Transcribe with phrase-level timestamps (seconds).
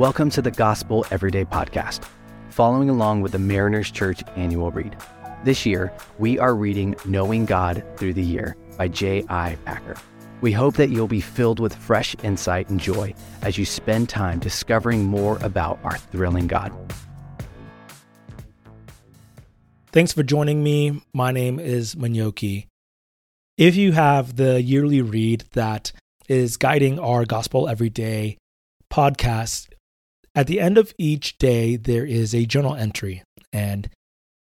[0.00, 2.04] Welcome to the Gospel Everyday Podcast,
[2.48, 4.96] following along with the Mariners Church annual read.
[5.44, 9.58] This year, we are reading Knowing God Through the Year by J.I.
[9.66, 9.96] Packer.
[10.40, 13.12] We hope that you'll be filled with fresh insight and joy
[13.42, 16.72] as you spend time discovering more about our thrilling God.
[19.92, 21.02] Thanks for joining me.
[21.12, 22.68] My name is Manyoki.
[23.58, 25.92] If you have the yearly read that
[26.26, 28.38] is guiding our Gospel Everyday
[28.90, 29.66] podcast,
[30.34, 33.22] at the end of each day, there is a journal entry.
[33.52, 33.90] And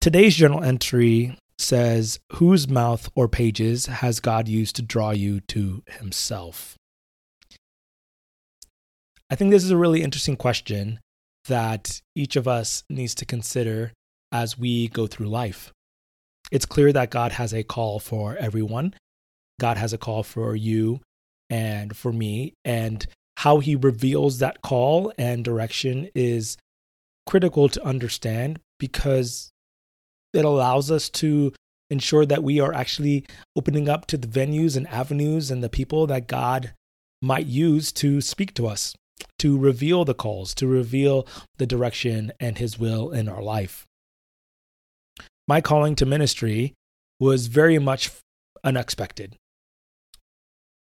[0.00, 5.82] today's journal entry says, Whose mouth or pages has God used to draw you to
[5.86, 6.76] Himself?
[9.30, 10.98] I think this is a really interesting question
[11.46, 13.92] that each of us needs to consider
[14.32, 15.72] as we go through life.
[16.50, 18.94] It's clear that God has a call for everyone.
[19.60, 21.00] God has a call for you
[21.48, 22.54] and for me.
[22.64, 23.06] And
[23.40, 26.58] how he reveals that call and direction is
[27.26, 29.50] critical to understand because
[30.34, 31.50] it allows us to
[31.88, 33.24] ensure that we are actually
[33.56, 36.74] opening up to the venues and avenues and the people that God
[37.22, 38.94] might use to speak to us,
[39.38, 41.26] to reveal the calls, to reveal
[41.56, 43.86] the direction and his will in our life.
[45.48, 46.74] My calling to ministry
[47.18, 48.10] was very much
[48.62, 49.36] unexpected.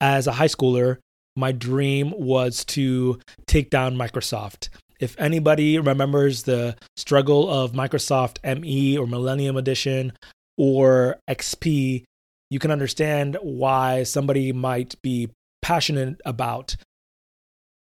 [0.00, 0.98] As a high schooler,
[1.36, 4.68] my dream was to take down Microsoft.
[5.00, 10.12] If anybody remembers the struggle of Microsoft ME or Millennium Edition
[10.56, 12.04] or XP,
[12.50, 16.76] you can understand why somebody might be passionate about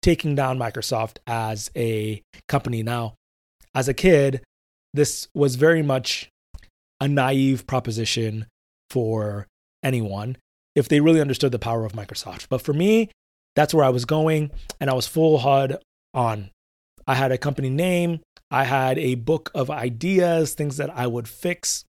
[0.00, 2.82] taking down Microsoft as a company.
[2.82, 3.14] Now,
[3.74, 4.42] as a kid,
[4.94, 6.30] this was very much
[7.00, 8.46] a naive proposition
[8.90, 9.46] for
[9.82, 10.36] anyone
[10.74, 12.46] if they really understood the power of Microsoft.
[12.48, 13.10] But for me,
[13.56, 15.78] that's where I was going, and I was full HUD
[16.12, 16.50] on.
[17.06, 21.28] I had a company name, I had a book of ideas, things that I would
[21.28, 21.84] fix.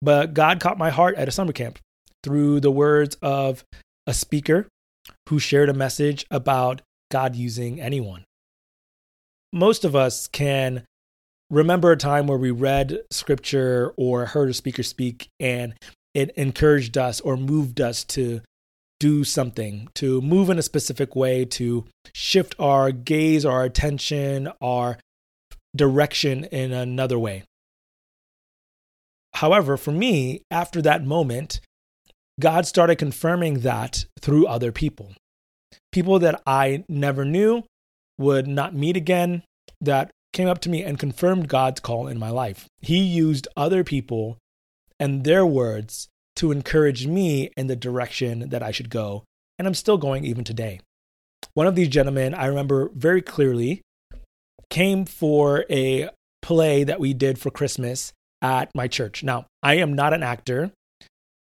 [0.00, 1.78] But God caught my heart at a summer camp
[2.22, 3.64] through the words of
[4.06, 4.68] a speaker
[5.28, 8.24] who shared a message about God using anyone.
[9.52, 10.84] Most of us can
[11.50, 15.74] remember a time where we read scripture or heard a speaker speak and
[16.14, 18.40] it encouraged us or moved us to
[19.00, 24.98] do something, to move in a specific way, to shift our gaze, our attention, our
[25.76, 27.44] direction in another way.
[29.34, 31.60] However, for me, after that moment,
[32.40, 35.14] God started confirming that through other people.
[35.92, 37.64] People that I never knew,
[38.18, 39.42] would not meet again,
[39.80, 42.66] that came up to me and confirmed God's call in my life.
[42.80, 44.38] He used other people
[44.98, 46.08] and their words
[46.38, 49.24] to encourage me in the direction that I should go.
[49.58, 50.80] And I'm still going even today.
[51.54, 53.82] One of these gentlemen, I remember very clearly,
[54.70, 56.10] came for a
[56.42, 59.24] play that we did for Christmas at my church.
[59.24, 60.70] Now, I am not an actor.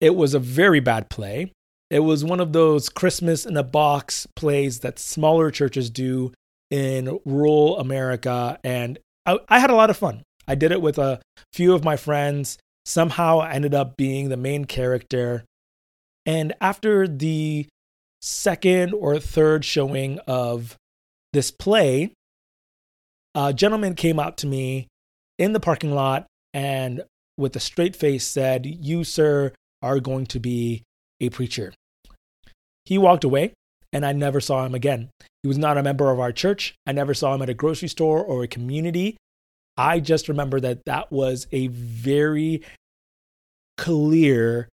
[0.00, 1.52] It was a very bad play.
[1.90, 6.32] It was one of those Christmas in a box plays that smaller churches do
[6.70, 8.58] in rural America.
[8.64, 10.22] And I, I, had a lot of fun.
[10.48, 11.20] I did it with a
[11.52, 15.44] few of my friends somehow ended up being the main character.
[16.26, 17.66] And after the
[18.20, 20.76] second or third showing of
[21.32, 22.12] this play,
[23.34, 24.88] a gentleman came out to me
[25.38, 27.02] in the parking lot and
[27.36, 30.82] with a straight face said, You, sir, are going to be
[31.20, 31.72] a preacher.
[32.84, 33.52] He walked away
[33.92, 35.10] and I never saw him again.
[35.42, 36.74] He was not a member of our church.
[36.86, 39.16] I never saw him at a grocery store or a community.
[39.76, 42.62] I just remember that that was a very
[43.78, 44.68] clear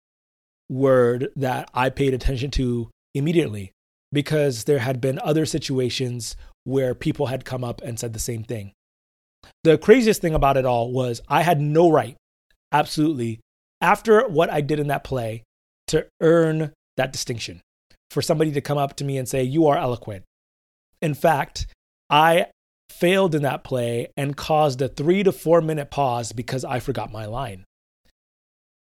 [0.69, 3.72] word that I paid attention to immediately
[4.12, 8.44] because there had been other situations where people had come up and said the same
[8.44, 8.72] thing.
[9.64, 12.16] The craziest thing about it all was I had no right,
[12.72, 13.41] absolutely,
[13.81, 15.44] after what I did in that play,
[15.88, 17.60] to earn that distinction.
[18.10, 20.25] For somebody to come up to me and say, You are eloquent.
[21.03, 21.67] In fact,
[22.11, 22.46] I
[22.98, 27.12] failed in that play and caused a three to four minute pause because I forgot
[27.12, 27.64] my line.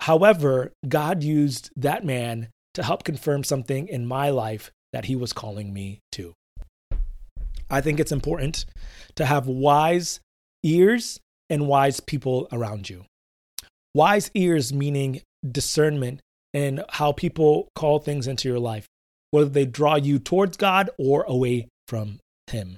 [0.02, 5.34] However, God used that man to help confirm something in my life that he was
[5.34, 6.34] calling me to.
[7.70, 8.66] I think it's important
[9.16, 10.20] to have wise
[10.64, 11.20] ears
[11.50, 13.06] and wise people around you.
[13.96, 16.20] Wise ears meaning discernment
[16.54, 18.86] and how people call things into your life,
[19.32, 22.78] whether they draw you towards God or away from Him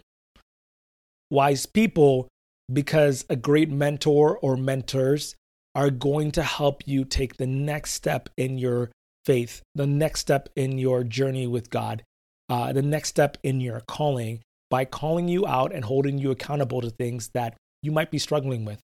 [1.30, 2.28] wise people
[2.72, 5.36] because a great mentor or mentors
[5.74, 8.92] are going to help you take the next step in your
[9.26, 12.04] faith, the next step in your journey with God,
[12.50, 14.42] uh, the next step in your calling.
[14.70, 18.66] by calling you out and holding you accountable to things that you might be struggling
[18.66, 18.80] with.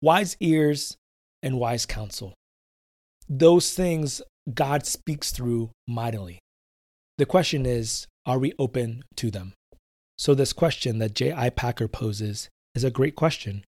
[0.00, 0.96] Wise ears
[1.42, 2.32] and wise counsel.
[3.28, 6.38] Those things God speaks through mightily.
[7.18, 9.52] The question is, are we open to them?
[10.18, 11.50] So, this question that J.I.
[11.50, 13.64] Packer poses is a great question.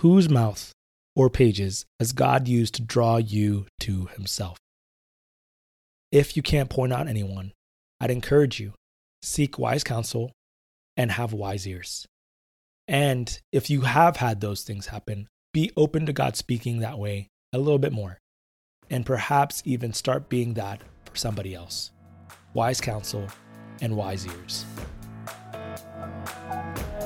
[0.00, 0.72] Whose mouth
[1.14, 4.58] or pages has God used to draw you to Himself?
[6.12, 7.52] If you can't point out anyone,
[8.00, 8.72] I'd encourage you
[9.22, 10.32] seek wise counsel
[10.96, 12.06] and have wise ears.
[12.88, 17.28] And if you have had those things happen, be open to God speaking that way
[17.52, 18.18] a little bit more,
[18.88, 21.90] and perhaps even start being that for somebody else.
[22.54, 23.26] Wise counsel
[23.80, 24.64] and wise ears.